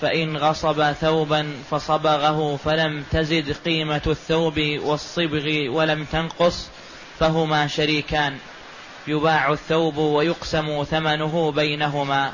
فإن 0.00 0.36
غصب 0.36 0.92
ثوبا 0.92 1.52
فصبغه 1.70 2.56
فلم 2.64 3.04
تزد 3.10 3.56
قيمة 3.64 4.02
الثوب 4.06 4.60
والصبغ 4.60 5.68
ولم 5.68 6.04
تنقص 6.04 6.68
فهما 7.20 7.66
شريكان. 7.66 8.38
يباع 9.06 9.52
الثوب 9.52 9.96
ويقسم 9.96 10.84
ثمنه 10.84 11.52
بينهما. 11.52 12.32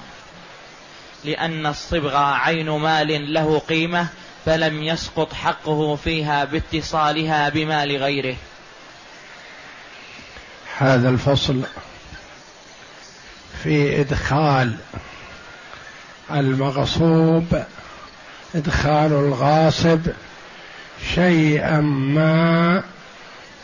لأن 1.25 1.67
الصبغ 1.67 2.17
عين 2.17 2.71
مال 2.71 3.35
له 3.35 3.59
قيمة 3.59 4.07
فلم 4.45 4.83
يسقط 4.83 5.33
حقه 5.33 5.97
فيها 5.97 6.45
باتصالها 6.45 7.49
بمال 7.49 7.97
غيره. 7.97 8.37
هذا 10.79 11.09
الفصل 11.09 11.63
في 13.63 14.01
إدخال 14.01 14.77
المغصوب 16.31 17.63
إدخال 18.55 19.13
الغاصب 19.13 20.01
شيئا 21.15 21.81
ما 21.81 22.83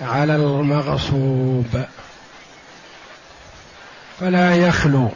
على 0.01 0.37
المغصوب. 0.37 1.85
فلا 4.21 4.57
يخلو 4.57 5.11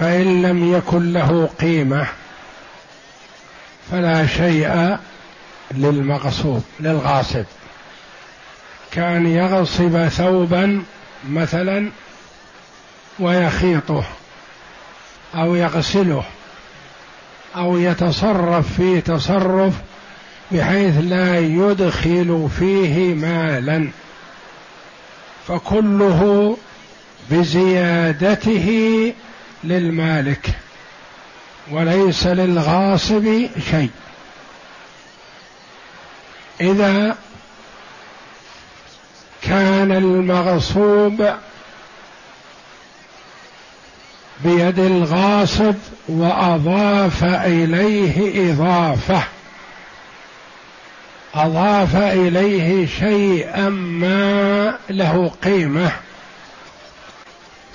فإن 0.00 0.42
لم 0.42 0.74
يكن 0.76 1.12
له 1.12 1.50
قيمة 1.60 2.06
فلا 3.90 4.26
شيء 4.26 4.96
للمغصوب 5.70 6.64
للغاصب. 6.80 7.44
كان 8.92 9.26
يغصب 9.26 10.08
ثوبا 10.08 10.82
مثلا 11.28 11.90
ويخيطه. 13.18 14.04
أو 15.34 15.54
يغسله 15.54 16.24
أو 17.56 17.78
يتصرف 17.78 18.72
في 18.76 19.00
تصرف 19.00 19.74
بحيث 20.52 20.94
لا 21.00 21.38
يدخل 21.38 22.48
فيه 22.58 23.14
مالا. 23.14 23.88
فكله 25.48 26.56
بزيادته 27.30 29.12
للمالك 29.64 30.50
وليس 31.70 32.26
للغاصب 32.26 33.46
شيء. 33.70 33.90
إذا 36.60 37.16
كان 39.42 39.92
المغصوب 39.92 41.34
بيد 44.46 44.78
الغاصب 44.78 45.74
وأضاف 46.08 47.24
إليه 47.24 48.52
إضافة. 48.52 49.22
أضاف 51.34 51.96
إليه 51.96 52.86
شيئا 52.86 53.68
ما 53.68 54.78
له 54.90 55.32
قيمة. 55.44 55.90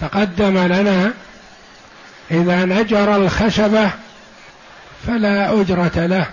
تقدم 0.02 0.58
لنا 0.58 1.14
إذا 2.32 2.66
نجر 2.66 3.16
الخشبة 3.16 3.90
فلا 5.08 5.62
أجرة 5.62 6.06
له. 6.06 6.26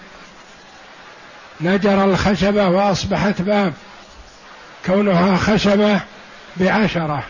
نجر 1.61 2.05
الخشبة 2.05 2.69
وأصبحت 2.69 3.43
باب 3.43 3.73
كونها 4.87 5.37
خشبة 5.37 6.01
بعشرة. 6.57 7.23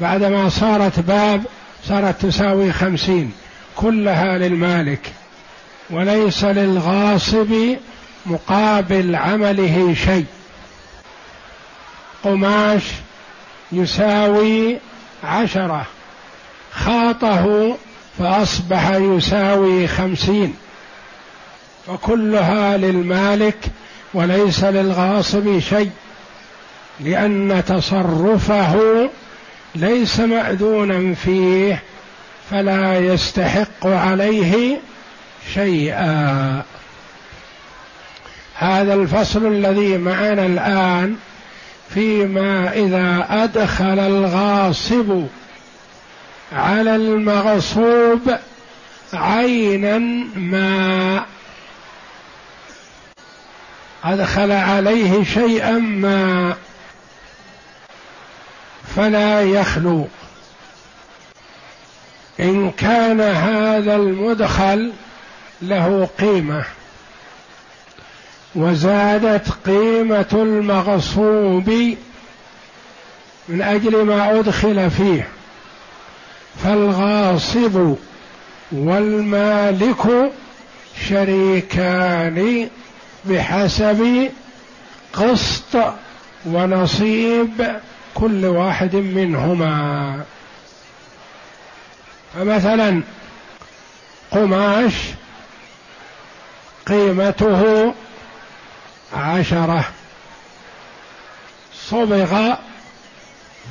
بعدما 0.00 0.48
صارت 0.48 1.00
باب 1.00 1.44
صارت 1.88 2.26
تساوي 2.26 2.72
خمسين. 2.72 3.32
كلها 3.76 4.38
للمالك. 4.38 5.12
وليس 5.90 6.44
للغاصب 6.44 7.76
مقابل 8.26 9.16
عمله 9.16 9.94
شيء. 10.04 10.24
قماش 12.24 12.82
يساوي 13.72 14.78
عشرة. 15.24 15.86
خاطه 16.72 17.76
فأصبح 18.18 18.90
يساوي 18.90 19.88
خمسين. 19.88 20.54
فكلها 21.86 22.76
للمالك 22.76 23.58
وليس 24.14 24.64
للغاصب 24.64 25.58
شيء. 25.58 25.90
لأن 27.00 27.62
تصرفه 27.66 29.08
ليس 29.76 30.20
مأذونا 30.20 31.14
فيه 31.14 31.82
فلا 32.50 32.98
يستحق 32.98 33.86
عليه 33.86 34.78
شيئا. 35.54 36.62
هذا 38.54 38.94
الفصل 38.94 39.46
الذي 39.46 39.98
معنا 39.98 40.46
الآن 40.46 41.16
فيما 41.94 42.72
إذا 42.72 43.26
أدخل 43.30 43.98
الغاصب 43.98 45.26
على 46.52 46.96
المغصوب 46.96 48.36
عينا 49.12 49.98
ما 50.36 51.22
أدخل 54.04 54.52
عليه 54.52 55.24
شيئا 55.24 55.72
ما. 55.78 56.56
فلا 58.96 59.42
يخلو. 59.42 60.06
إن 62.40 62.70
كان 62.70 63.20
هذا 63.20 63.96
المدخل 63.96 64.92
له 65.62 66.08
قيمة. 66.20 66.64
وزادت 68.54 69.48
قيمة 69.66 70.26
المغصوب 70.32 71.96
من 73.48 73.62
أجل 73.62 74.02
ما 74.02 74.38
أدخل 74.38 74.90
فيه. 74.90 75.28
فالغاصب 76.64 77.96
والمالك 78.72 80.32
شريكان 81.08 82.68
بحسب 83.24 84.30
قسط 85.12 85.76
ونصيب 86.46 87.76
كل 88.16 88.46
واحد 88.46 88.96
منهما. 88.96 90.24
فمثلا 92.34 93.02
قماش 94.30 94.94
قيمته 96.86 97.94
عشرة 99.16 99.84
صبغ 101.74 102.54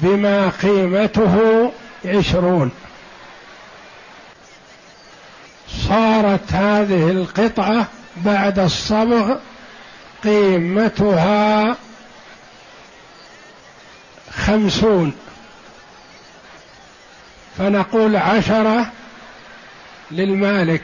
بما 0.01 0.49
قيمته 0.49 1.71
عشرون. 2.05 2.71
صارت 5.87 6.53
هذه 6.53 7.09
القطعة 7.11 7.87
بعد 8.17 8.59
الصبغ 8.59 9.35
قيمتها 10.23 11.75
خمسون. 14.35 15.13
فنقول 17.57 18.15
عشرة 18.15 18.91
للمالك 20.11 20.83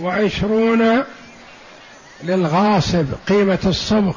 وعشرون 0.00 1.04
للغاصب 2.22 3.06
قيمة 3.28 3.58
الصبغ. 3.64 4.16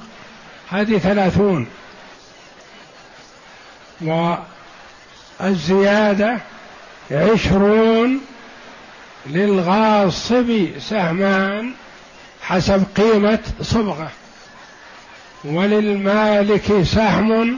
هذه 0.70 0.98
ثلاثون. 0.98 1.68
والزيادة 5.40 6.38
عشرون 7.12 8.22
للغاصب 9.26 10.68
سهمان 10.80 11.74
حسب 12.42 12.84
قيمة 12.98 13.40
صبغه. 13.62 14.12
وللمالك 15.46 16.84
سهم 16.84 17.58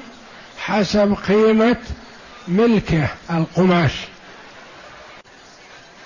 حسب 0.60 1.18
قيمة 1.28 1.78
ملكه 2.48 3.08
القماش. 3.32 3.92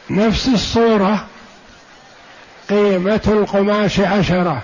نفس 0.10 0.48
الصورة 0.48 1.28
قيمة 2.69 3.22
القماش 3.28 4.00
عشرة 4.00 4.63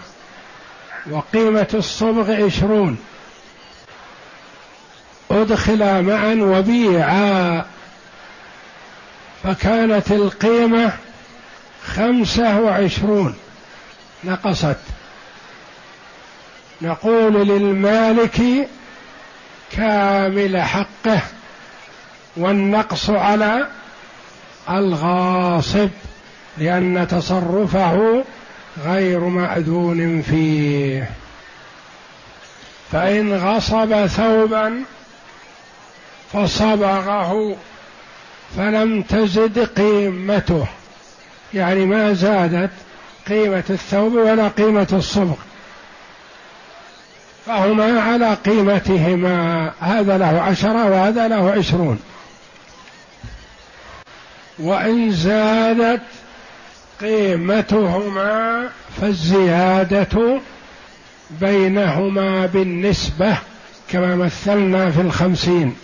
وقيمة 1.11 1.67
الصبغ 1.73 2.45
عشرون. 2.45 2.97
أدخلا 5.31 6.01
معا 6.01 6.37
وبيعا. 6.41 7.65
فكانت 9.43 10.11
القيمة 10.11 10.93
خمسة 11.85 12.59
وعشرون. 12.59 13.35
نقصت. 14.23 14.77
نقول 16.81 17.33
للمالك 17.33 18.67
كامل 19.71 20.61
حقه 20.61 21.21
والنقص 22.37 23.09
على 23.09 23.67
الغاصب 24.69 25.89
لأن 26.57 27.07
تصرفه 27.07 28.23
غير 28.85 29.19
مأذون 29.19 30.21
فيه. 30.21 31.09
فإن 32.91 33.33
غصب 33.33 34.05
ثوبا 34.05 34.83
فصبغه 36.33 37.55
فلم 38.57 39.01
تزد 39.01 39.59
قيمته. 39.59 40.67
يعني 41.53 41.85
ما 41.85 42.13
زادت 42.13 42.71
قيمة 43.29 43.63
الثوب 43.69 44.13
ولا 44.13 44.47
قيمة 44.47 44.87
الصبغ. 44.93 45.35
فهما 47.47 48.01
على 48.01 48.33
قيمتهما. 48.33 49.71
هذا 49.79 50.17
له 50.17 50.41
عشرة 50.41 50.89
وهذا 50.89 51.27
له 51.27 51.51
عشرون. 51.51 51.99
وإن 54.59 55.11
زادت 55.11 56.01
قيمتهما 57.01 58.69
فالزيادة 59.01 60.41
بينهما 61.29 62.45
بالنسبة 62.45 63.37
كما 63.89 64.15
مثلنا 64.15 64.91
في 64.91 65.01
الخمسين. 65.01 65.75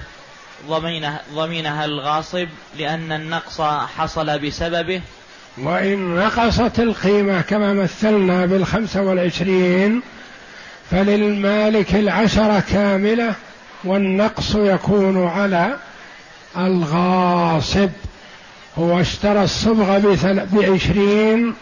ضمينها, 0.67 1.21
ضمينها 1.33 1.85
الغاصب 1.85 2.47
لأن 2.77 3.11
النقص 3.11 3.61
حصل 3.97 4.39
بسببه. 4.39 5.01
وإن 5.57 6.15
نقصت 6.15 6.79
القيمة 6.79 7.41
كما 7.41 7.73
مثلنا 7.73 8.45
بالخمسة 8.45 9.01
والعشرين 9.01 10.01
فللمالك 10.91 11.95
العشرة 11.95 12.63
كاملة 12.71 13.33
والنقص 13.83 14.55
يكون 14.55 15.27
على 15.27 15.75
الغاصب. 16.57 17.89
هو 18.77 19.01
اشترى 19.01 19.43
الصبغة 19.43 20.21
بعشرين 20.51 21.55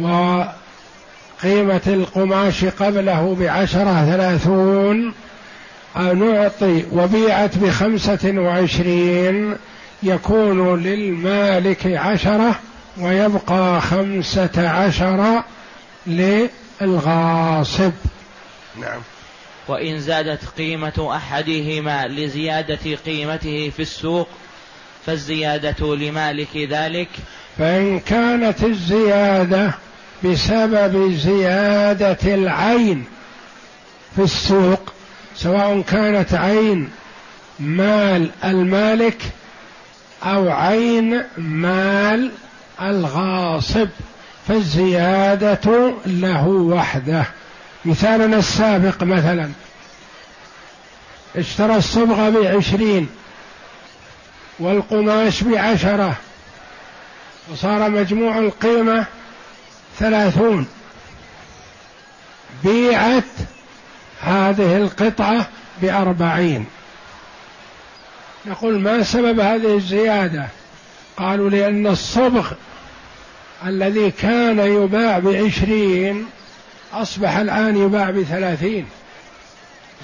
وقيمة 0.00 1.82
القماش 1.86 2.64
قبله 2.64 3.36
بعشرة 3.40 4.04
ثلاثون 4.10 5.14
نعطي 5.96 6.84
وبيعت 6.92 7.58
بخمسة 7.58 8.32
وعشرين 8.36 9.56
يكون 10.02 10.82
للمالك 10.82 11.86
عشرة 11.86 12.58
ويبقى 13.00 13.80
خمسة 13.80 14.68
عشر 14.68 15.42
للغاصب. 16.06 17.92
نعم. 18.80 19.00
وإن 19.68 20.00
زادت 20.00 20.40
قيمة 20.58 21.16
أحدهما 21.16 22.08
لزيادة 22.08 22.96
قيمته 23.06 23.72
في 23.76 23.82
السوق 23.82 24.28
فالزيادة 25.06 25.96
لمالك 25.96 26.56
ذلك 26.56 27.08
فإن 27.58 28.00
كانت 28.00 28.64
الزيادة 28.64 29.74
بسبب 30.24 31.12
زيادة 31.12 32.34
العين 32.34 33.04
في 34.16 34.22
السوق 34.22 34.93
سواء 35.36 35.80
كانت 35.80 36.34
عين 36.34 36.90
مال 37.60 38.30
المالك 38.44 39.22
أو 40.22 40.50
عين 40.50 41.22
مال 41.38 42.30
الغاصب 42.82 43.88
فالزيادة 44.48 45.94
له 46.06 46.46
وحده. 46.48 47.24
مثالنا 47.84 48.36
السابق 48.36 49.02
مثلا 49.02 49.50
اشترى 51.36 51.76
الصبغة 51.76 52.30
بعشرين 52.30 53.08
والقماش 54.58 55.42
بعشرة 55.42 56.16
وصار 57.52 57.90
مجموع 57.90 58.38
القيمة 58.38 59.04
ثلاثون. 59.98 60.66
بيعت 62.64 63.24
هذه 64.24 64.76
القطعة 64.76 65.48
بأربعين. 65.82 66.66
نقول 68.46 68.80
ما 68.80 69.02
سبب 69.02 69.40
هذه 69.40 69.76
الزيادة؟ 69.76 70.46
قالوا 71.16 71.50
لأن 71.50 71.86
الصبغ 71.86 72.52
الذي 73.66 74.10
كان 74.10 74.58
يباع 74.58 75.18
بعشرين 75.18 76.26
أصبح 76.92 77.36
الآن 77.36 77.76
يباع 77.76 78.10
بثلاثين. 78.10 78.86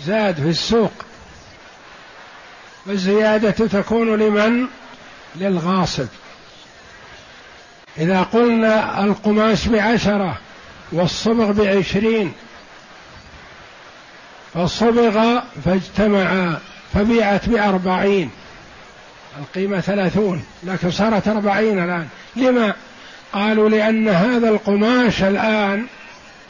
زاد 0.06 0.34
في 0.34 0.48
السوق. 0.48 0.92
والزيادة 2.86 3.50
تكون 3.50 4.16
لمن؟ 4.16 4.66
للغاصب. 5.36 6.06
إذا 7.98 8.22
قلنا 8.22 9.04
القماش 9.04 9.66
بعشرة 9.68 10.38
والصبغ 10.92 11.52
بعشرين 11.52 12.32
فصبغ 14.54 15.40
فاجتمعا 15.64 16.58
فبيعت 16.94 17.48
بأربعين. 17.48 18.30
القيمة 19.38 19.80
ثلاثون 19.80 20.44
لكن 20.62 20.90
صارت 20.90 21.28
أربعين 21.28 21.84
الآن. 21.84 22.08
لما؟ 22.36 22.74
قالوا 23.32 23.68
لأن 23.68 24.08
هذا 24.08 24.48
القماش 24.48 25.22
الآن 25.22 25.86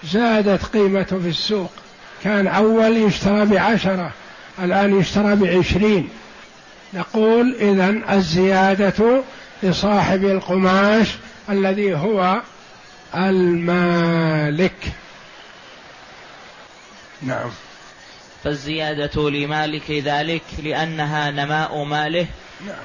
زادت 0.05 0.65
قيمته 0.65 1.19
في 1.19 1.29
السوق. 1.29 1.71
كان 2.25 2.47
أول 2.47 2.97
يشترى 2.97 3.45
بعشرة 3.45 4.13
الآن 4.63 5.01
يشترى 5.01 5.37
بعشرين. 5.37 6.09
نقول 6.95 7.57
إذا 7.61 8.15
الزيادة 8.17 9.23
لصاحب 9.63 10.25
القماش 10.25 11.09
الذي 11.51 11.95
هو 11.95 12.41
المالك. 13.15 14.93
نعم. 17.23 17.51
فالزيادة 18.45 19.31
لمالك 19.31 19.91
ذلك 19.91 20.43
لأنها 20.63 21.31
نماء 21.31 21.85
ماله. 21.85 22.27
نعم 22.67 22.85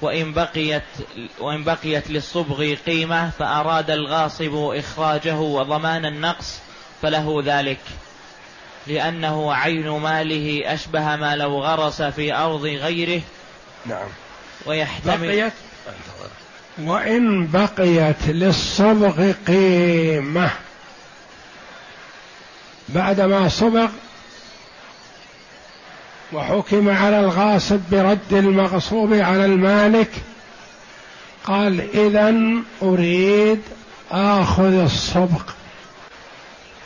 وإن 0.00 0.32
بقيت 0.32 0.82
وإن 1.38 1.64
بقيت 1.64 2.10
للصبغ 2.10 2.74
قيمة 2.74 3.30
فأراد 3.30 3.90
الغاصب 3.90 4.54
إخراجه 4.54 5.36
وضمان 5.36 6.06
النقص 6.06 6.58
فله 7.02 7.42
ذلك. 7.44 7.80
لأنه 8.86 9.54
عين 9.54 9.88
ماله 9.88 10.74
أشبه 10.74 11.16
ما 11.16 11.36
لو 11.36 11.62
غرس 11.62 12.02
في 12.02 12.34
أرض 12.34 12.64
غيره. 12.64 13.22
نعم. 13.86 14.08
ويحتمل 14.66 15.26
بقيت؟ 15.26 15.52
وإن 16.78 17.46
بقيت 17.46 18.28
للصبغ 18.28 19.32
قيمة. 19.46 20.50
بعدما 22.88 23.48
صبغ 23.48 23.88
وحكم 26.36 26.88
على 26.88 27.20
الغاصب 27.20 27.80
برد 27.90 28.32
المغصوب 28.32 29.14
على 29.14 29.44
المالك. 29.44 30.10
قال 31.44 31.80
اذا 31.94 32.34
أريد 32.82 33.60
آخذ 34.10 34.72
الصبغ. 34.74 35.42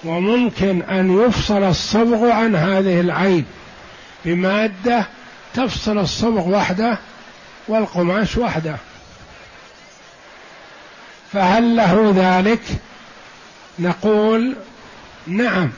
وممكن 0.04 0.83
أن 0.83 1.21
يفصل 1.21 1.62
الصبغ 1.62 2.30
عن 2.30 2.57
هذه 2.57 3.00
العين 3.00 3.45
بمادة 4.25 5.07
تفصل 5.54 5.99
الصبغ 5.99 6.49
وحده 6.49 6.99
والقماش 7.69 8.37
وحده. 8.37 8.76
فهل 11.33 11.76
له 11.76 12.12
ذلك؟ 12.16 12.62
نقول 13.78 14.57
نعم 15.26 15.71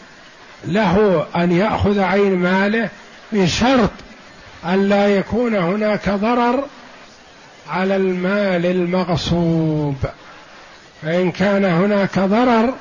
له 0.65 1.27
أن 1.37 1.53
يأخذ 1.53 2.01
عين 2.01 2.37
ماله 2.37 2.91
بشرط 3.33 3.91
ألا 4.69 5.09
يكون 5.09 5.55
هناك 5.55 6.09
ضرر 6.11 6.65
على 7.71 7.97
المال 7.97 8.67
المغصوب. 8.67 9.97
فإن 11.03 11.31
كان 11.31 11.65
هناك 11.65 12.19
ضرر 12.19 12.75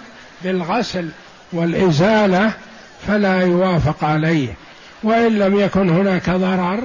بالغسل 0.44 1.10
والإزالة 1.54 2.52
فلا 3.08 3.42
يوافق 3.42 4.04
عليه. 4.04 4.54
وإن 5.04 5.40
لم 5.40 5.60
يكن 5.60 5.90
هناك 5.90 6.30
ضرر 6.30 6.84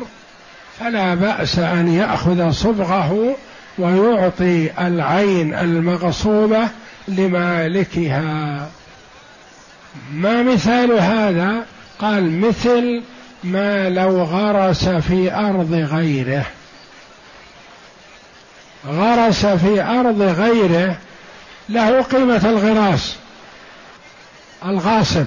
فلا 0.81 1.15
بأس 1.15 1.59
أن 1.59 1.89
يأخذ 1.89 2.51
صبغه 2.51 3.37
ويعطي 3.79 4.71
العين 4.87 5.55
المغصوبة 5.55 6.69
لمالكها. 7.09 8.69
ما 10.13 10.43
مثال 10.43 10.93
هذا؟ 10.93 11.65
قال 11.99 12.41
مثل 12.41 13.03
ما 13.45 13.89
لو 13.89 14.23
غرس 14.23 14.89
في 14.89 15.35
أرض 15.35 15.73
غيره. 15.73 16.47
غرس 18.87 19.47
في 19.47 19.83
أرض 19.83 20.23
غيره 20.23 20.99
له 21.69 22.03
قيمة 22.03 22.49
الغراس 22.51 23.17
الغاصب. 24.65 25.27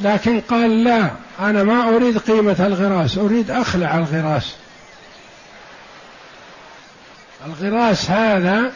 لكن 0.00 0.40
قال 0.40 0.84
لا 0.84 1.10
أنا 1.40 1.62
ما 1.64 1.88
أريد 1.88 2.18
قيمة 2.18 2.66
الغراس 2.66 3.18
أريد 3.18 3.50
أخلع 3.50 3.98
الغراس. 3.98 4.54
الغراس 7.46 8.10
هذا 8.10 8.72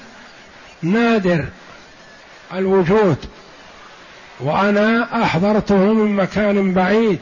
نادر 0.83 1.45
الوجود 2.55 3.17
وأنا 4.41 5.23
أحضرته 5.23 5.77
من 5.77 6.17
مكان 6.17 6.75
بعيد. 6.75 7.19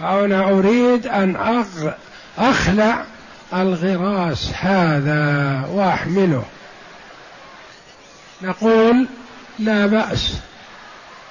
فانا 0.00 0.44
أريد 0.44 1.06
أن 1.06 1.36
أخلع 2.38 3.04
الغراس 3.54 4.50
هذا 4.54 5.64
وأحمله. 5.72 6.44
نقول 8.42 9.06
لا 9.58 9.86
بأس. 9.86 10.34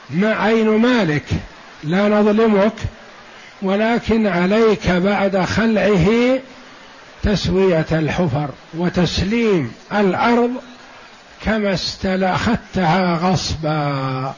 ما 0.09 0.33
عين 0.33 0.69
مالك؟ 0.69 1.25
لا 1.83 2.07
نظلمك. 2.07 2.73
ولكن 3.61 4.27
عليك 4.27 4.89
بعد 4.89 5.38
خلعه 5.38 6.39
تسوية 7.23 7.85
الحفر 7.91 8.49
وتسليم 8.73 9.71
الأرض 9.93 10.51
كما 11.45 11.73
استلأخذتها 11.73 13.15
غصبا. 13.15 14.35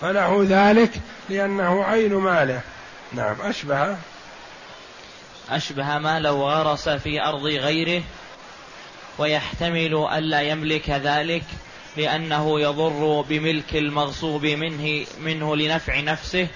فله 0.00 0.46
ذلك 0.48 0.90
لأنه 1.28 1.84
عين 1.84 2.14
ماله. 2.14 2.60
نعم 3.12 3.36
أشبه. 3.42 3.96
أشبه 5.50 5.98
ما 5.98 6.20
لو 6.20 6.48
غرس 6.48 6.88
في 6.88 7.22
أرض 7.22 7.42
غيره 7.42 8.02
ويحتمل 9.18 10.08
ألا 10.12 10.42
يملك 10.42 10.90
ذلك 10.90 11.44
لأنه 11.96 12.60
يضر 12.60 13.24
بملك 13.28 13.76
المغصوب 13.76 14.46
منه 14.46 15.06
منه 15.20 15.56
لنفع 15.56 16.00
نفسه 16.00 16.48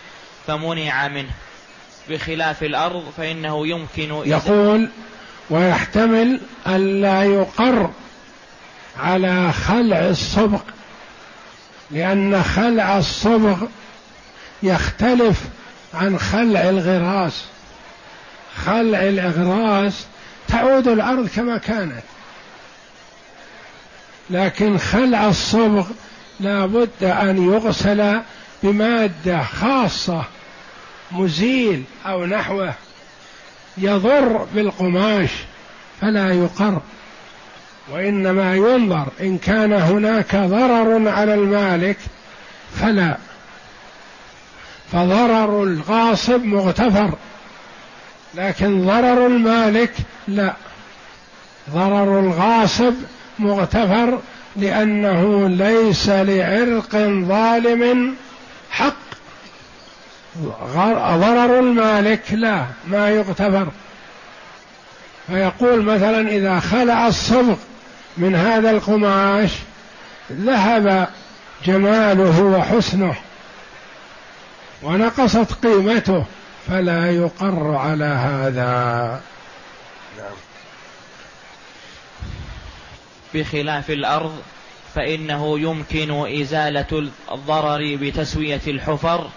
فمنع 0.47 1.09
منه. 1.09 1.31
بخلاف 2.09 2.63
الأرض 2.63 3.13
فإنه 3.17 3.67
يمكن 3.67 4.23
يقول 4.25 4.89
ويحتمل 5.51 6.41
ألا 6.67 7.23
يقر 7.23 7.91
على 8.99 9.53
خلع 9.53 10.09
الصبغ 10.09 10.61
لأن 11.93 12.43
خلع 12.43 12.99
الصبغ 12.99 13.67
يختلف 14.63 15.41
عن 15.95 16.19
خلع 16.19 16.69
الغراس. 16.69 17.45
خلع 18.65 19.03
الإغراس 19.03 20.07
تعود 20.49 20.89
الأرض 20.89 21.29
كما 21.29 21.59
كانت. 21.59 22.03
لكن 24.31 24.79
خلع 24.79 25.29
الصبغ 25.29 25.87
لا 26.41 26.67
بد 26.67 27.05
أن 27.05 27.53
يغسل 27.53 28.21
بمادة 28.63 29.43
خاصة 29.43 30.25
مزيل 31.13 31.85
أو 32.07 32.27
نحوه 32.27 32.75
يضر 33.79 34.47
بالقماش 34.55 35.31
فلا 36.01 36.33
يقر. 36.33 36.81
وإنما 37.93 38.55
ينظر 38.55 39.07
إن 39.21 39.39
كان 39.39 39.73
هناك 39.73 40.37
ضرر 40.37 41.09
على 41.09 41.35
المالك 41.35 41.97
فلا. 42.81 43.17
فضرر 44.93 45.63
الغاصب 45.63 46.45
مغتفر 46.45 47.15
لكن 48.35 48.87
ضرر 48.87 49.27
المالك 49.27 49.93
لا. 50.29 50.55
ضرر 51.71 52.21
الغاصب 52.21 52.95
مغتفر 53.39 54.19
لأنه 54.57 55.49
ليس 55.49 56.09
لعرق 56.09 56.97
ظالم 57.29 58.15
حق. 58.71 58.95
ضرر 61.17 61.61
المالك 61.61 62.23
لا 62.33 62.65
ما 62.87 63.11
يغتفر. 63.11 63.69
فيقول 65.27 65.83
مثلا 65.83 66.29
إذا 66.29 66.61
خلع 66.61 67.09
الصبغ 67.09 67.57
من 68.17 68.35
هذا 68.35 68.71
القماش 68.71 69.51
ذهب 70.33 71.09
جماله 71.65 72.43
وحسنه 72.43 73.15
ونقصت 74.83 75.53
قيمته 75.67 76.25
فلا 76.69 77.11
يقر 77.11 77.75
على 77.75 78.05
هذا 78.05 79.21
نعم. 80.19 80.35
بخلاف 83.35 83.91
الأرض 83.91 84.43
فإنه 84.95 85.59
يمكن 85.59 86.41
إزالة 86.41 87.11
الضرر 87.33 87.97
بتسوية 88.01 88.61
الحفر 88.67 89.31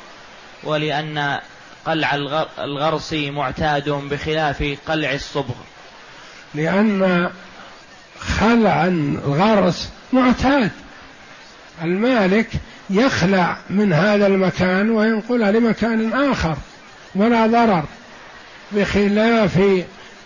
ولأن 0.64 1.40
قلع 1.86 2.16
الغرس 2.60 3.14
معتاد 3.14 3.90
بخلاف 3.90 4.78
قلع 4.88 5.14
الصبغ 5.14 5.56
لأن 6.56 7.30
خلع 8.20 8.86
الغرس 8.86 9.90
معتاد. 10.14 10.72
المالك 11.84 12.48
يخلع 12.90 13.58
من 13.70 13.94
هذا 13.94 14.28
المكان 14.28 14.90
وينقلها 14.90 15.52
لمكان 15.52 16.14
آخر 16.14 16.56
ولا 17.16 17.48
ضرر 17.48 17.84
بخلاف 18.72 19.60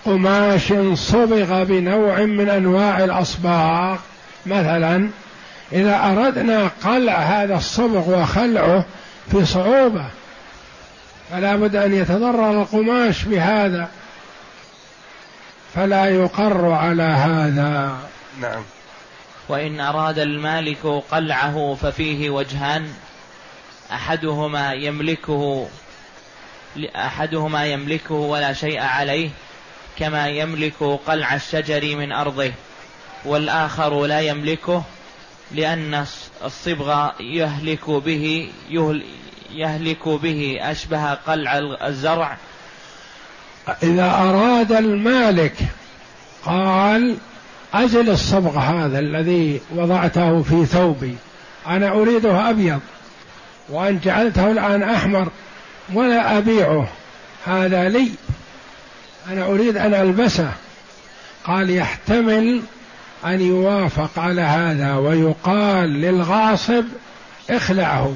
قماش 0.06 0.74
صبغ 0.94 1.64
بنوع 1.64 2.20
من 2.20 2.50
أنواع 2.50 3.04
الأصباغ. 3.04 3.98
مثلا 4.46 5.10
إذا 5.72 5.96
أردنا 5.96 6.72
قلع 6.84 7.18
هذا 7.18 7.56
الصبغ 7.56 8.22
وخلعه 8.22 8.86
في 9.32 9.46
صعوبة 9.46 10.06
فلا 11.32 11.56
بد 11.56 11.76
أن 11.76 11.94
يتضرر 11.94 12.62
القماش 12.62 13.24
بهذا. 13.24 13.88
فلا 15.76 16.06
يقر 16.06 16.72
على 16.72 17.04
هذا. 17.04 17.98
نعم. 18.42 18.64
وإن 19.50 19.80
أراد 19.80 20.20
المالك 20.20 20.86
قلعه 21.12 21.78
ففيه 21.82 22.30
وجهان 22.30 22.94
أحدهما 23.92 24.74
يملكه 24.74 25.68
أحدهما 26.96 27.66
يملكه 27.66 28.16
ولا 28.16 28.54
شيء 28.54 28.80
عليه 28.80 29.30
كما 30.00 30.28
يملك 30.28 30.84
قلع 31.08 31.36
الشجر 31.36 31.96
من 31.96 32.12
أرضه 32.12 32.52
والآخر 33.26 34.06
لا 34.06 34.20
يملكه 34.20 34.84
لأن 35.52 36.06
الصبغ 36.46 37.10
يهلك 37.20 37.90
به 37.90 38.52
يهلك 39.52 40.08
به 40.10 40.58
أشبه 40.62 41.14
قلع 41.14 41.58
الزرع 41.88 42.38
إذا 43.84 44.12
أراد 44.12 44.72
المالك 44.72 45.56
قال 46.46 47.18
أزل 47.74 48.10
الصبغ 48.10 48.58
هذا 48.58 49.00
الذي 49.00 49.62
وضعته 49.76 50.42
في 50.42 50.66
ثوبي 50.66 51.16
أنا 51.68 51.92
أريده 51.92 52.50
أبيض 52.50 52.80
وأن 53.70 54.00
جعلته 54.04 54.52
الآن 54.52 54.84
أحمر 54.84 55.28
ولا 55.94 56.38
أبيعه 56.38 56.88
هذا 57.46 57.90
لي 57.90 58.12
أنا 59.32 59.46
أريد 59.46 59.78
أن 59.78 59.94
ألبسه. 59.94 60.52
قال 61.44 61.70
يحتمل 61.70 62.62
أن 63.26 63.42
يوافق 63.42 64.20
على 64.20 64.42
هذا 64.42 64.96
ويقال 64.96 65.90
للغاصب 65.90 66.86
اخلعه. 67.50 68.16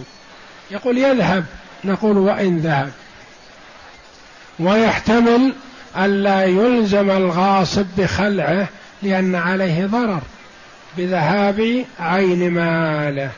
يقول 0.72 0.98
يذهب. 0.98 1.46
نقول 1.84 2.18
وإن 2.18 2.58
ذهب. 2.58 2.92
ويحتمل 4.60 5.54
ألا 5.98 6.44
يلزم 6.44 7.12
الغاصب 7.12 7.86
بخلعه 7.98 8.68
لأن 9.04 9.36
عليه 9.36 9.86
ضرر 9.86 10.22
بذهاب 10.98 11.86
عين 12.00 12.52
ماله. 12.52 13.30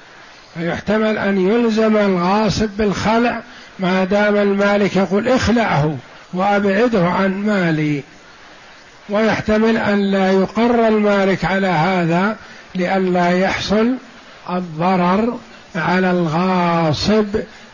فيحتمل 0.53 1.17
أن 1.17 1.50
يلزم 1.50 1.98
الغاصب 1.98 2.69
بالخلع 2.77 3.41
ما 3.79 4.03
دام 4.03 4.36
المالك 4.36 4.95
يقول 4.95 5.27
اخلعه 5.27 5.98
وأبعده 6.34 7.07
عن 7.07 7.45
مالي. 7.45 8.03
ويحتمل 9.10 9.77
أن 9.77 10.12
لا 10.12 10.31
يقر 10.31 10.88
المالك 10.88 11.45
على 11.45 11.67
هذا 11.67 12.36
لئلا 12.75 13.29
يحصل 13.29 13.95
الضرر 14.50 15.39
على 15.75 16.12
الغاصب 16.12 17.25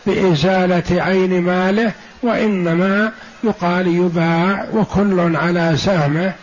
بإزالة 0.06 0.84
عين 1.04 1.42
ماله 1.42 1.92
وإنما 2.24 3.12
يقال 3.44 3.88
يباع 3.88 4.68
وكل 4.74 5.36
على 5.36 5.78
سهمه 5.78 6.34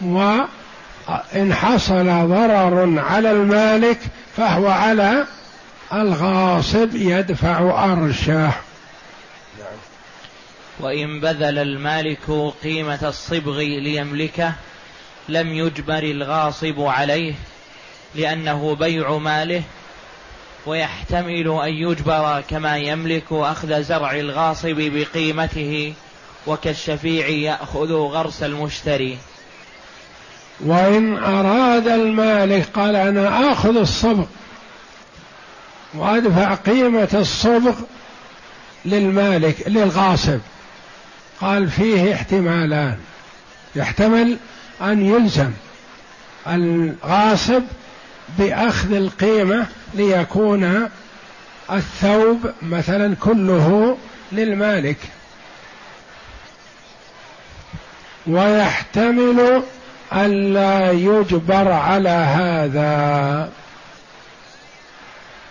وإن 0.00 1.54
حصل 1.54 2.28
ضرر 2.28 2.98
على 2.98 3.30
المالك 3.30 3.98
فهو 4.36 4.68
على 4.68 5.26
الغاصب 5.92 6.94
يدفع 6.94 7.84
أرشه. 7.92 8.52
وإن 10.80 11.20
بذل 11.20 11.58
المالك 11.58 12.52
قيمة 12.62 13.08
الصبغ 13.08 13.58
ليملكه 13.58 14.52
لم 15.28 15.48
يجبر 15.48 16.02
الغاصب 16.02 16.80
عليه 16.80 17.34
لأنه 18.14 18.74
بيع 18.74 19.18
ماله 19.18 19.62
ويحتمل 20.66 21.60
أن 21.64 21.74
يجبر 21.74 22.42
كما 22.48 22.76
يملك 22.76 23.24
أخذ 23.30 23.82
زرع 23.82 24.14
الغاصب 24.14 24.76
بقيمته. 24.76 25.94
وكالشفيع 26.46 27.28
يأخذ 27.28 27.92
غرس 27.92 28.42
المشتري. 28.42 29.18
وإن 30.60 31.16
أراد 31.16 31.88
المالك 31.88 32.66
قال 32.74 32.96
أنا 32.96 33.52
آخذ 33.52 33.76
الصبغ. 33.76 34.24
وأدفع 35.94 36.54
قيمة 36.54 37.08
الصبغ 37.14 37.74
للمالك 38.84 39.68
للغاصب. 39.68 40.38
قال 41.40 41.70
فيه 41.70 42.14
احتمالان. 42.14 42.96
يحتمل 43.76 44.36
أن 44.82 45.06
يلزم 45.06 45.50
الغاصب 46.46 47.62
بأخذ 48.38 48.92
القيمة 48.92 49.66
ليكون 49.94 50.88
الثوب 51.72 52.50
مثلا 52.62 53.14
كله 53.20 53.98
للمالك. 54.32 54.96
ويحتمل 58.26 59.62
ألا 60.12 60.92
يجبر 60.92 61.72
على 61.72 62.08
هذا. 62.08 63.50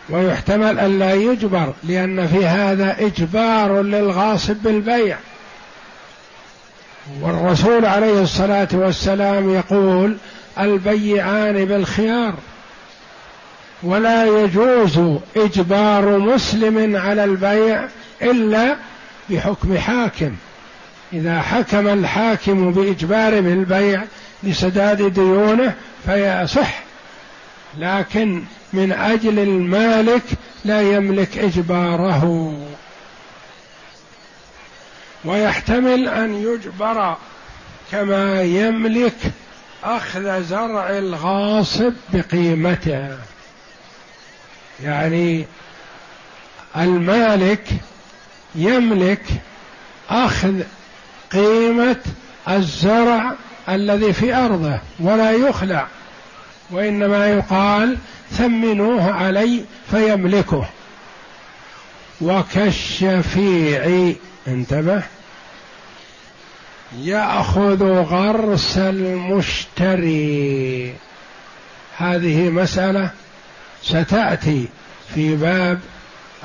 ويحتمل 0.09 0.79
ألا 0.79 1.13
يجبر 1.13 1.73
لأن 1.83 2.27
في 2.27 2.45
هذا 2.45 2.95
إجبار 2.99 3.81
للغاصب 3.81 4.55
بالبيع. 4.55 5.17
والرسول 7.21 7.85
عليه 7.85 8.21
الصلاة 8.21 8.67
والسلام 8.73 9.55
يقول 9.55 10.17
البيعان 10.59 11.65
بالخيار. 11.65 12.33
ولا 13.83 14.25
يجوز 14.25 15.19
إجبار 15.37 16.17
مسلم 16.17 16.95
على 16.95 17.23
البيع 17.23 17.85
إلا 18.21 18.75
بحكم 19.29 19.77
حاكم. 19.77 20.35
إذا 21.13 21.41
حكم 21.41 21.87
الحاكم 21.87 22.71
بإجباره 22.71 23.39
بالبيع 23.39 24.03
لسداد 24.43 25.13
ديونه 25.13 25.73
فيصح 26.05 26.79
لكن 27.77 28.43
من 28.73 28.91
أجل 28.91 29.39
المالك 29.39 30.23
لا 30.65 30.81
يملك 30.81 31.37
إجباره. 31.37 32.53
ويحتمل 35.25 36.07
أن 36.07 36.33
يجبر 36.33 37.17
كما 37.91 38.41
يملك 38.41 39.17
أخذ 39.83 40.43
زرع 40.43 40.89
الغاصب 40.89 41.93
بقيمته. 42.13 43.17
يعني 44.83 45.45
المالك 46.77 47.67
يملك 48.55 49.23
أخذ 50.09 50.61
قيمة 51.31 51.97
الزرع 52.49 53.33
الذي 53.69 54.13
في 54.13 54.35
أرضه 54.35 54.79
ولا 54.99 55.31
يخلع 55.31 55.87
وإنما 56.71 57.27
يقال 57.27 57.97
ثمنوه 58.31 59.11
علي 59.11 59.65
فيملكه. 59.91 60.65
وكالشفيع 62.21 64.13
انتبه 64.47 65.03
يأخذ 66.99 67.83
غرس 67.83 68.77
المشتري. 68.77 70.15
هذه 71.97 72.49
مسألة 72.49 73.09
ستأتي 73.83 74.67
في 75.15 75.35
باب 75.35 75.79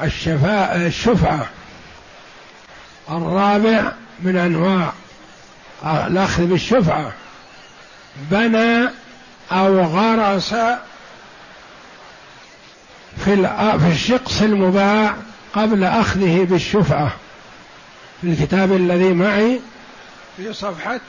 الشفاء 0.03 0.77
الشفعة. 0.77 1.47
الرابع 3.11 3.93
من 4.23 4.37
أنواع 4.37 4.93
الأخذ 5.85 6.47
بالشفعة 6.47 7.13
بنى 8.31 8.89
أو 9.53 9.81
غرس 9.81 10.55
في 13.25 13.37
في 13.79 13.89
الشقص 13.93 14.43
المباع 14.43 15.15
قبل 15.55 15.85
أخذه 15.85 16.45
بالشفعة. 16.45 17.13
في 18.21 18.27
الكتاب 18.27 18.73
الذي 18.73 19.13
معي 19.13 19.61
في 20.37 20.53
صفحة 20.53 21.01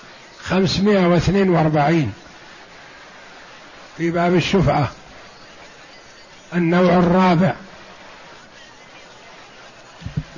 542 0.43 2.13
في 3.97 4.12
باب 4.12 4.36
الشفعة 4.36 4.91
النوع 6.54 6.93
الرابع. 6.93 7.54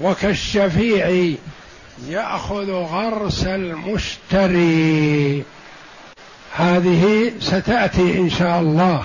وكالشفيع 0.01 1.36
يأخذ 2.08 2.72
غرس 2.72 3.44
المشتري. 3.44 5.44
هذه 6.56 7.32
ستأتي 7.39 8.20
إن 8.20 8.30
شاء 8.30 8.60
الله. 8.60 9.04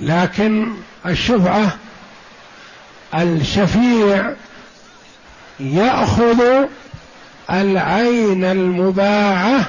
لكن 0.00 0.72
الشفعة 1.06 1.76
الشفيع 3.14 4.32
يأخذ 5.60 6.42
العين 7.50 8.44
المباعة 8.44 9.66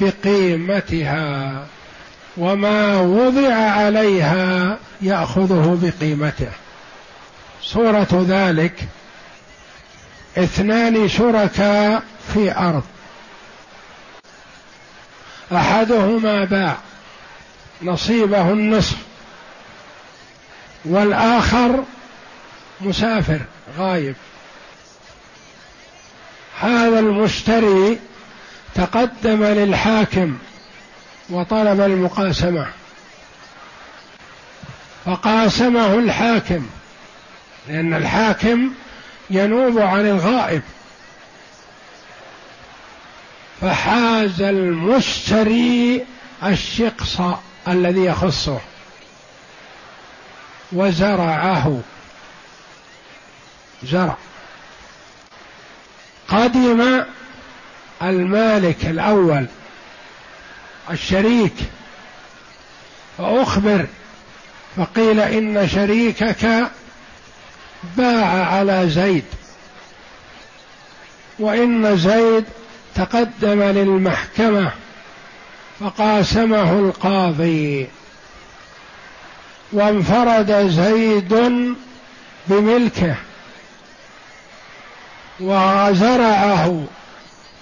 بقيمتها 0.00 1.66
وما 2.36 3.00
وضع 3.00 3.54
عليها 3.54 4.78
يأخذه 5.02 5.78
بقيمته. 5.82 6.50
صوره 7.62 8.24
ذلك 8.28 8.74
اثنان 10.38 11.08
شركاء 11.08 12.02
في 12.34 12.56
أرض. 12.56 12.82
أحدهما 15.52 16.44
باع 16.44 16.76
نصيبه 17.82 18.50
النصف 18.50 18.96
والآخر 20.84 21.84
مسافر 22.80 23.40
غايب. 23.78 24.16
هذا 26.60 26.98
المشتري 26.98 27.98
تقدم 28.74 29.44
للحاكم 29.44 30.38
وطلب 31.30 31.80
المقاسمة. 31.80 32.66
فقاسمه 35.04 35.94
الحاكم 35.94 36.66
لأن 37.68 37.94
الحاكم 37.94 38.70
ينوب 39.30 39.78
عن 39.78 40.06
الغائب. 40.06 40.62
فحاز 43.60 44.42
المشتري 44.42 46.06
الشقص 46.44 47.20
الذي 47.68 48.04
يخصه. 48.04 48.60
وزرعه. 50.72 51.80
زرع. 53.84 54.16
قدم 56.28 57.04
المالك 58.02 58.84
الأول 58.84 59.46
الشريك. 60.90 61.54
فأخبر. 63.18 63.86
فقيل 64.76 65.20
إن 65.20 65.68
شريكك 65.68 66.70
باع 67.96 68.46
على 68.46 68.90
زيد. 68.90 69.24
وإن 71.38 71.96
زيد 71.96 72.44
تقدم 72.94 73.62
للمحكمة 73.62 74.70
فقاسمه 75.80 76.72
القاضي. 76.72 77.88
وانفرد 79.72 80.68
زيد 80.68 81.34
بملكه. 82.46 83.14
وزرعه. 85.40 86.84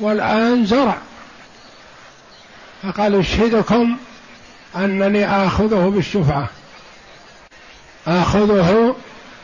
والآن 0.00 0.66
زرع. 0.66 0.96
فقال 2.82 3.18
اشهدكم 3.18 3.96
أنني 4.76 5.46
آخذه 5.46 5.92
بالشفعة. 5.94 6.48
آخذه 8.06 8.96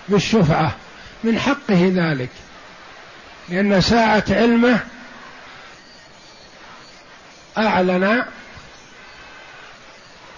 بالشفعة 0.09 0.77
من 1.25 1.39
حقه 1.39 1.93
ذلك 1.95 2.31
لأن 3.49 3.81
ساعة 3.81 4.25
علمه 4.31 4.81
أعلن 7.59 8.25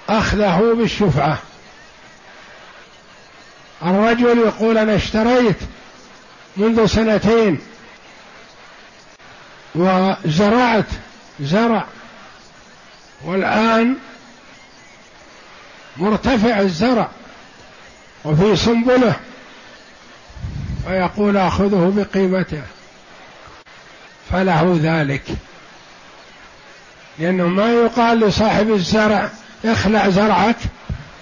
أخذه 0.09 0.75
بالشفعة. 0.79 1.39
الرجل 3.83 4.39
يقول 4.39 4.79
أنا 4.79 4.97
اشتريت 4.97 5.57
منذ 6.57 6.87
سنتين 6.87 7.61
وزرعت 9.75 10.87
زرع 11.41 11.87
والآن 13.25 13.97
مرتفع 15.97 16.61
الزرع 16.61 17.09
وفي 18.25 18.57
سنبلة. 18.57 19.17
ويقول 20.91 21.37
آخذه 21.37 21.93
بقيمته. 21.97 22.63
فله 24.31 24.79
ذلك. 24.83 25.23
لأنه 27.19 27.47
ما 27.49 27.73
يقال 27.73 28.21
لصاحب 28.21 28.73
الزرع 28.73 29.31
اخلع 29.65 30.09
زرعك. 30.09 30.57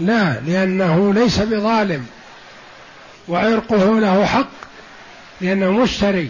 لا 0.01 0.41
لأنه 0.47 1.15
ليس 1.15 1.39
بظالم. 1.39 2.07
وعرقه 3.29 4.01
له 4.01 4.27
حق 4.27 4.49
لأنه 5.41 5.71
مشتري. 5.71 6.29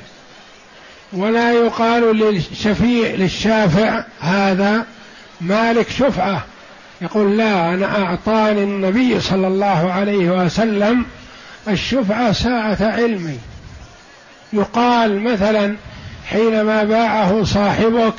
ولا 1.13 1.53
يقال 1.53 2.17
للشفيع 2.17 3.15
للشافع 3.15 4.05
هذا 4.21 4.87
مالك 5.41 5.91
شفعة. 5.91 6.45
يقول 7.01 7.39
لا 7.39 7.75
أنا 7.75 8.03
أعطاني 8.03 8.63
النبي 8.63 9.21
صلى 9.21 9.47
الله 9.47 9.93
عليه 9.93 10.45
وسلم 10.45 11.05
الشفعة 11.69 12.33
ساعة 12.33 12.77
علمي 12.81 13.39
يقال 14.53 15.21
مثلا 15.21 15.77
حينما 16.27 16.85
باعه 16.85 17.45
صاحبك 17.45 18.15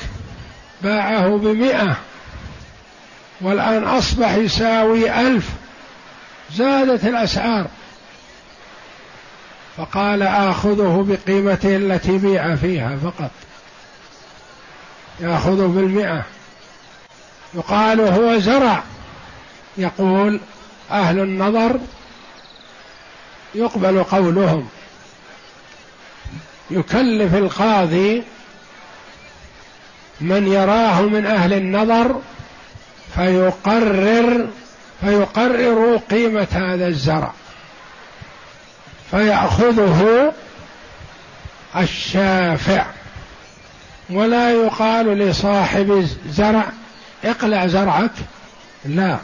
باعه 0.81 1.37
بمئة 1.37 1.97
والآن 3.41 3.83
أصبح 3.83 4.33
يساوي 4.33 5.21
ألف 5.21 5.49
زادت 6.55 7.05
الأسعار. 7.05 7.67
فقال 9.77 10.23
آخذه 10.23 11.05
بقيمته 11.07 11.75
التي 11.75 12.17
بيع 12.17 12.55
فيها 12.55 12.97
فقط. 13.03 13.31
يأخذه 15.19 15.67
بالمئة. 15.67 16.25
يقال 17.53 18.01
هو 18.01 18.39
زرع. 18.39 18.83
يقول 19.77 20.39
أهل 20.91 21.19
النظر 21.19 21.79
يقبل 23.55 24.03
قولهم. 24.03 24.67
يكلف 26.71 27.35
القاضي 27.35 28.23
من 30.21 30.47
يراه 30.47 31.01
من 31.01 31.25
أهل 31.25 31.53
النظر 31.53 32.21
فيقرر 33.15 34.47
فيقرر 35.01 35.97
قيمة 35.97 36.47
هذا 36.51 36.87
الزرع. 36.87 37.33
فيأخذه 39.11 40.33
الشافع. 41.77 42.85
ولا 44.09 44.51
يقال 44.51 45.05
لصاحب 45.05 45.91
الزرع 46.25 46.65
اقلع 47.25 47.67
زرعك. 47.67 48.11
لا. 48.85 49.17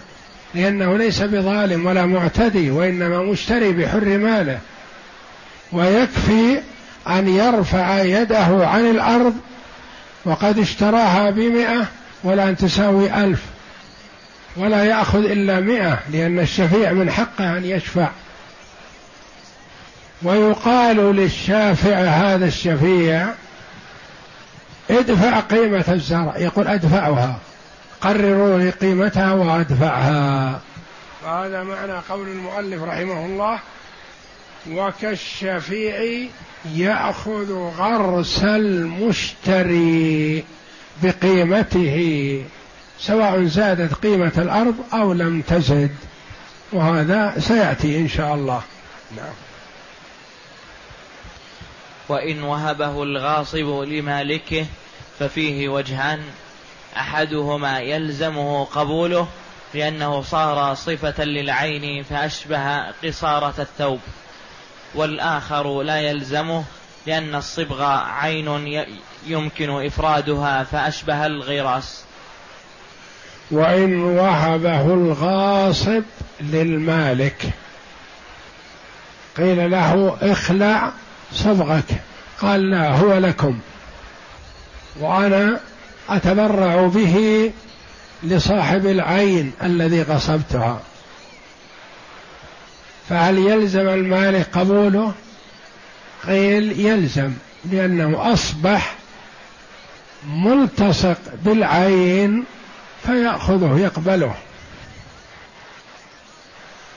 لأنه 0.55 0.97
ليس 0.97 1.21
بظالم 1.21 1.85
ولا 1.85 2.05
معتدي 2.05 2.71
وإنما 2.71 3.23
مشتري 3.23 3.71
بحر 3.71 4.05
ماله 4.17 4.59
ويكفي 5.71 6.61
أن 7.07 7.27
يرفع 7.27 8.01
يده 8.01 8.67
عن 8.67 8.89
الأرض 8.89 9.33
وقد 10.25 10.59
اشتراها 10.59 11.29
بمئة 11.29 11.87
ولا 12.23 12.49
أن 12.49 12.57
تساوي 12.57 13.13
ألف 13.13 13.41
ولا 14.57 14.83
يأخذ 14.83 15.25
إلا 15.25 15.59
مئة 15.59 15.99
لأن 16.11 16.39
الشفيع 16.39 16.91
من 16.91 17.11
حقه 17.11 17.57
أن 17.57 17.65
يشفع. 17.65 18.09
ويقال 20.23 21.15
للشافع 21.15 21.95
هذا 21.95 22.45
الشفيع 22.45 23.27
ادفع 24.89 25.39
قيمة 25.39 25.85
الزرع 25.89 26.37
يقول 26.37 26.67
أدفعها. 26.67 27.39
قرروا 28.05 28.59
لي 28.59 28.69
قيمتها 28.69 29.33
وأدفعها. 29.33 30.61
وهذا 31.25 31.63
معنى 31.63 31.93
قول 32.09 32.27
المؤلف 32.27 32.83
رحمه 32.83 33.25
الله 33.25 33.59
وكالشفيع 34.71 36.27
يأخذ 36.75 37.53
غرس 37.53 38.43
المشتري 38.43 40.43
بقيمته 41.03 42.43
سواء 42.99 43.43
زادت 43.43 43.93
قيمة 43.93 44.31
الأرض 44.37 44.75
أو 44.93 45.13
لم 45.13 45.41
تزد. 45.41 45.95
وهذا 46.71 47.33
سيأتي 47.39 47.97
إن 47.97 48.09
شاء 48.09 48.35
الله. 48.35 48.61
نعم. 49.17 49.33
وإن 52.09 52.43
وهبه 52.43 53.03
الغاصب 53.03 53.83
لمالكه 53.87 54.65
ففيه 55.19 55.69
وجهان. 55.69 56.19
أحدهما 56.97 57.79
يلزمه 57.79 58.65
قبوله 58.65 59.27
لأنه 59.73 60.21
صار 60.21 60.73
صفة 60.75 61.23
للعين 61.23 62.03
فأشبه 62.03 62.91
قصارة 63.03 63.53
الثوب 63.60 63.99
والآخر 64.95 65.81
لا 65.81 66.01
يلزمه 66.01 66.63
لأن 67.08 67.36
الصبغ 67.36 67.84
عين 68.21 68.86
يمكن 69.27 69.86
إفرادها 69.86 70.63
فأشبه 70.63 71.25
الغراس. 71.25 72.03
وإن 73.51 74.03
وهبه 74.03 74.81
الغاصب 74.81 76.03
للمالك. 76.41 77.45
قيل 79.38 79.71
له 79.71 80.17
اخلع 80.21 80.91
صبغك. 81.34 82.01
قال 82.41 82.71
لا 82.71 82.97
هو 82.97 83.17
لكم. 83.17 83.60
وأنا 84.99 85.60
أتبرع 86.09 86.87
به 86.87 87.51
لصاحب 88.23 88.85
العين 88.85 89.51
الذي 89.63 90.01
غصبتها. 90.01 90.81
فهل 93.09 93.37
يلزم 93.37 93.87
المالك 93.87 94.47
قبوله؟ 94.57 95.13
قيل 96.27 96.79
يلزم 96.79 97.31
لأنه 97.71 98.33
أصبح 98.33 98.95
ملتصق 100.27 101.17
بالعين 101.45 102.43
فيأخذه 103.05 103.79
يقبله. 103.79 104.35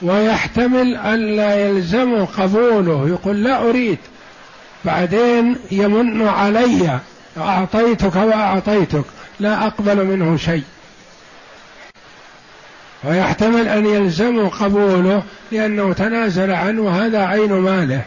ويحتمل 0.01 0.95
أن 0.95 1.35
لا 1.35 1.69
يلزم 1.69 2.25
قبوله 2.25 3.09
يقول 3.09 3.43
لا 3.43 3.69
أريد 3.69 3.97
بعدين 4.85 5.55
يمن 5.71 6.27
علي 6.27 6.99
أعطيتك 7.39 8.15
وأعطيتك 8.15 9.05
لا 9.39 9.67
أقبل 9.67 10.05
منه 10.05 10.37
شيء. 10.37 10.63
ويحتمل 13.03 13.67
أن 13.67 13.85
يلزم 13.85 14.47
قبوله 14.47 15.23
لأنه 15.51 15.93
تنازل 15.93 16.51
عنه 16.51 16.81
وهذا 16.81 17.25
عين 17.25 17.53
ماله. 17.53 18.01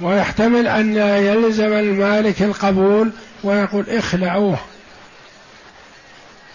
ويحتمل 0.00 0.66
أن 0.66 0.96
يلزم 0.96 1.72
المالك 1.72 2.42
القبول 2.42 3.10
ويقول 3.44 3.90
اخلعوه 3.90 4.58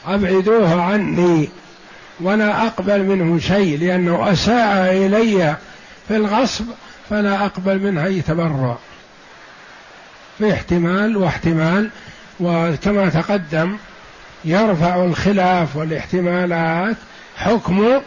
أبعدوه 0.08 0.82
عني 0.82 1.50
ولا 2.20 2.68
أقبل 2.68 3.04
منه 3.04 3.40
شيء 3.40 3.80
لأنه 3.80 4.32
أساء 4.32 4.92
إلي 4.92 5.56
في 6.08 6.16
الغصب 6.16 6.66
فلا 7.10 7.46
أقبل 7.46 7.80
منه 7.80 8.06
أي 8.06 8.22
تبرع. 8.22 8.78
في 10.38 10.54
احتمال 10.54 11.18
واحتمال 11.18 11.90
وكما 12.40 13.10
تقدم 13.10 13.78
يرفع 14.46 15.04
الخلاف 15.04 15.76
والاحتمالات 15.76 16.96
حكم 17.38 18.02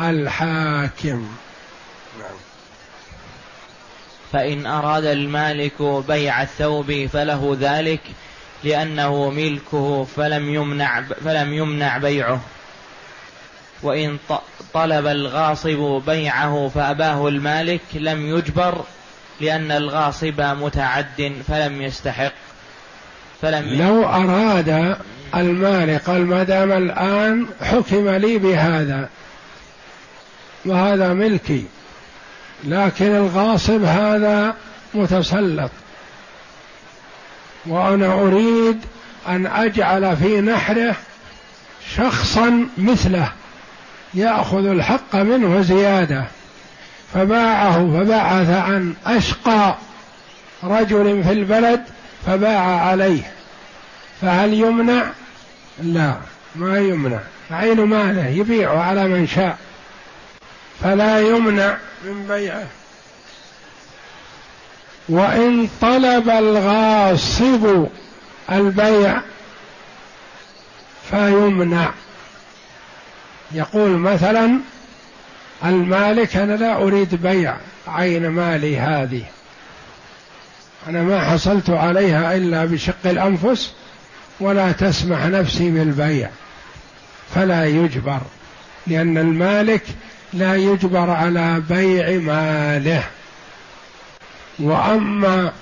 الحاكم 0.00 1.28
نعم. 2.18 2.36
فإن 4.32 4.66
أراد 4.66 5.04
المالك 5.04 5.82
بيع 5.82 6.42
الثوب 6.42 7.06
فله 7.12 7.56
ذلك 7.60 8.00
لأنه 8.64 9.30
ملكه 9.30 10.04
فلم 10.16 10.54
يمنع 10.54 11.02
فلم 11.02 11.52
يمنع 11.52 11.98
بيعه 11.98 12.40
وإن 13.82 14.18
طلب 14.74 15.06
الغاصب 15.06 16.02
بيعه 16.06 16.70
فأباه 16.74 17.28
المالك 17.28 17.80
لم 17.94 18.36
يجبر 18.36 18.84
لأن 19.40 19.70
الغاصب 19.70 20.40
متعد 20.40 21.42
فلم 21.48 21.82
يستحق 21.82 22.32
فلم 23.42 23.82
لو 23.82 24.04
أراد 24.04 24.96
المالك 25.34 26.02
قال 26.10 26.26
ما 26.26 26.42
دام 26.42 26.72
الآن 26.72 27.46
حكم 27.62 28.08
لي 28.08 28.38
بهذا 28.38 29.08
وهذا 30.64 31.12
ملكي 31.12 31.64
لكن 32.64 33.16
الغاصب 33.16 33.84
هذا 33.84 34.54
متسلط. 34.94 35.70
وأنا 37.66 38.12
أريد 38.12 38.80
أن 39.28 39.46
أجعل 39.46 40.16
في 40.16 40.40
نحره 40.40 40.96
شخصا 41.96 42.66
مثله 42.78 43.32
يأخذ 44.14 44.66
الحق 44.66 45.16
منه 45.16 45.62
زيادة. 45.62 46.24
فباعه 47.14 47.74
فبعث 47.76 48.50
عن 48.50 48.94
أشقى 49.06 49.74
رجل 50.64 51.24
في 51.24 51.32
البلد 51.32 51.84
فباع 52.26 52.60
عليه. 52.60 53.32
فهل 54.20 54.54
يمنع؟ 54.54 55.10
لا 55.82 56.14
ما 56.56 56.78
يمنع. 56.78 57.20
عين 57.50 57.80
ماله؟ 57.80 58.26
يبيعه 58.26 58.82
على 58.82 59.08
من 59.08 59.26
شاء. 59.26 59.58
فلا 60.82 61.20
يمنع 61.20 61.76
من 62.04 62.26
بيعه. 62.28 62.66
وإن 65.08 65.68
طلب 65.80 66.30
الغاصب 66.30 67.86
البيع 68.52 69.20
فيمنع. 71.10 71.90
يقول 73.52 73.90
مثلا 73.90 74.60
المالك 75.64 76.36
أنا 76.36 76.52
لا 76.52 76.76
أريد 76.76 77.14
بيع 77.14 77.56
عين 77.88 78.28
مالي 78.28 78.78
هذه. 78.78 79.22
أنا 80.88 81.02
ما 81.02 81.30
حصلت 81.30 81.70
عليها 81.70 82.36
إلا 82.36 82.64
بشق 82.64 83.06
الأنفس 83.06 83.72
ولا 84.40 84.72
تسمح 84.72 85.26
نفسي 85.26 85.70
بالبيع. 85.70 86.30
فلا 87.34 87.64
يجبر 87.64 88.20
لأن 88.86 89.18
المالك 89.18 89.82
لا 90.32 90.54
يجبر 90.54 91.10
على 91.10 91.62
بيع 91.68 92.18
ماله. 92.20 93.02
وأما 94.58 95.52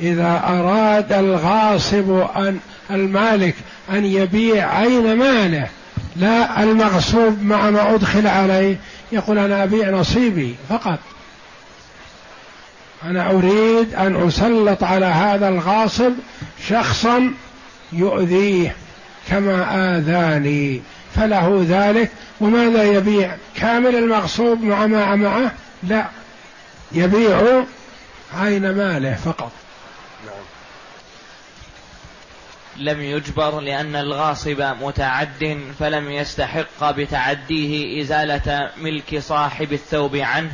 إذا 0.00 0.42
أراد 0.46 1.12
الغاصب 1.12 2.10
أن 2.36 2.58
المالك 2.90 3.54
أن 3.90 4.04
يبيع 4.04 4.76
عين 4.76 5.16
ماله 5.16 5.68
لا 6.16 6.62
المغصوب 6.62 7.42
مع 7.42 7.70
ما 7.70 7.94
أدخل 7.94 8.26
عليه 8.26 8.76
يقول 9.12 9.38
أنا 9.38 9.62
ابيع 9.64 9.90
نصيبي 9.90 10.56
فقط. 10.68 10.98
أنا 13.04 13.30
أريد 13.30 13.94
أن 13.94 14.26
أسلط 14.28 14.84
على 14.84 15.06
هذا 15.06 15.48
الغاصب 15.48 16.12
شخصا 16.68 17.32
يؤذيه 17.92 18.76
كما 19.28 19.96
آذاني 19.96 20.82
فله 21.14 21.66
ذلك. 21.68 22.10
وماذا 22.40 22.84
يبيع؟ 22.84 23.36
كامل 23.56 23.96
المغصوب 23.96 24.62
مع 24.62 24.86
ما 24.86 25.16
معه؟ 25.16 25.52
لا 25.82 26.06
يبيع 26.92 27.64
عين 28.40 28.70
ماله 28.70 29.14
فقط. 29.14 29.52
لم 32.76 33.00
يجبر 33.00 33.60
لأن 33.60 33.96
الغاصب 33.96 34.62
متعد 34.80 35.60
فلم 35.78 36.10
يستحق 36.10 36.90
بتعديه 36.90 38.02
إزالة 38.02 38.70
ملك 38.82 39.18
صاحب 39.18 39.72
الثوب 39.72 40.16
عنه 40.16 40.50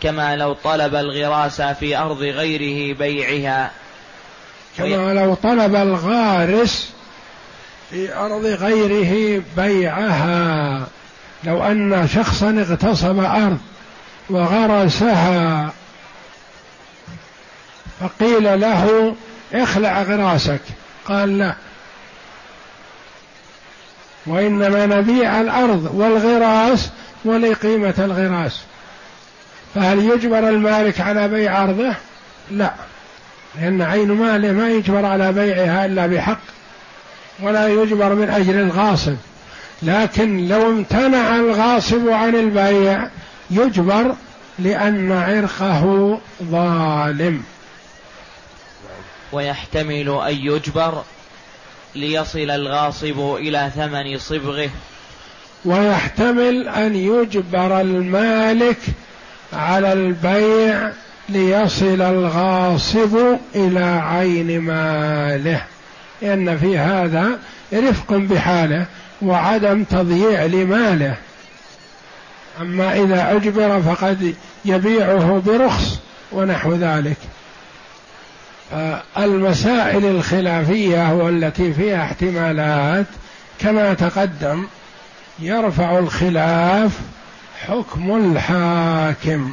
كما 0.00 0.36
لو 0.36 0.52
طلب 0.52 0.94
الغراس 0.94 1.62
في 1.62 1.96
أرض 1.96 2.22
غيره 2.22 2.96
بيعها. 2.98 3.70
كما 4.78 5.14
لو 5.14 5.34
طلب 5.34 5.74
الغارس 5.74 6.92
في 7.90 8.14
أرض 8.16 8.44
غيره 8.44 9.42
بيعها. 9.56 10.86
لو 11.44 11.64
أن 11.64 12.08
شخصا 12.14 12.50
اغتصب 12.50 13.18
أرض 13.18 13.58
وغرسها 14.30 15.72
فقيل 18.00 18.60
له 18.60 19.14
اخلع 19.54 20.02
غراسك. 20.02 20.60
قال 21.08 21.38
لا. 21.38 21.54
وإنما 24.26 24.86
نبيع 24.86 25.40
الأرض 25.40 25.90
والغراس 25.94 26.90
ولقيمة 27.24 27.94
الغراس. 27.98 28.60
فهل 29.74 29.98
يجبر 29.98 30.48
المالك 30.48 31.00
على 31.00 31.28
بيع 31.28 31.62
أرضه؟ 31.62 31.94
لا. 32.50 32.72
لأن 33.60 33.82
عين 33.82 34.12
ماله 34.12 34.52
ما 34.52 34.70
يجبر 34.70 35.06
على 35.06 35.32
بيعها 35.32 35.86
إلا 35.86 36.06
بحق 36.06 36.40
ولا 37.40 37.68
يجبر 37.68 38.14
من 38.14 38.30
أجل 38.30 38.58
الغاصب. 38.58 39.16
لكن 39.82 40.48
لو 40.48 40.70
امتنع 40.70 41.36
الغاصب 41.36 42.08
عن 42.08 42.34
البيع 42.34 43.08
يجبر 43.50 44.14
لأن 44.58 45.12
عرقه 45.12 46.18
ظالم. 46.42 47.42
ويحتمل 49.32 50.20
أن 50.28 50.34
يجبر 50.34 51.02
ليصل 51.94 52.50
الغاصب 52.50 53.36
إلى 53.36 53.70
ثمن 53.74 54.18
صبغه. 54.18 54.70
ويحتمل 55.64 56.68
أن 56.68 56.96
يجبر 56.96 57.80
المالك 57.80 58.78
على 59.52 59.92
البيع 59.92 60.92
ليصل 61.28 62.02
الغاصب 62.02 63.18
إلى 63.54 63.84
عين 63.84 64.60
ماله. 64.60 65.62
لأن 66.22 66.58
في 66.58 66.78
هذا 66.78 67.38
رفق 67.74 68.12
بحاله 68.12 68.86
وعدم 69.22 69.84
تضييع 69.84 70.44
لماله. 70.44 71.16
أما 72.60 72.96
إذا 73.02 73.36
أجبر 73.36 73.82
فقد 73.82 74.34
يبيعه 74.64 75.42
برخص 75.46 75.98
ونحو 76.32 76.74
ذلك. 76.74 77.16
المسائل 79.18 80.06
الخلافية 80.06 81.12
والتي 81.12 81.72
فيها 81.72 82.04
احتمالات. 82.04 83.06
كما 83.58 83.94
تقدم 83.94 84.66
يرفع 85.38 85.98
الخلاف 85.98 86.98
حكم 87.66 88.16
الحاكم. 88.16 89.52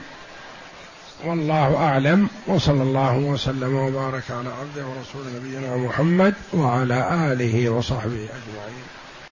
والله 1.25 1.75
أعلم. 1.75 2.27
وصلى 2.47 2.83
الله 2.83 3.17
وسلم 3.17 3.75
وبارك 3.75 4.23
على 4.29 4.49
عبده 4.49 4.87
ورسول 4.87 5.23
نبينا 5.35 5.77
محمد 5.77 6.33
وعلى 6.53 7.31
آله 7.31 7.69
وصحبه 7.69 8.05
أجمعين. 8.05 8.83